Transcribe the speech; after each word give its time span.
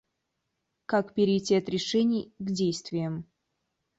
Как 0.87 1.13
перейти 1.13 1.53
от 1.57 1.69
решений 1.69 2.33
к 2.39 2.49
действиям? 2.51 3.27